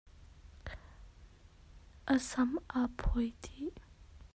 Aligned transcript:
A 2.13 2.15
sam 2.29 2.51
a 2.79 2.81
phawi 2.99 3.27
dih. 3.41 3.73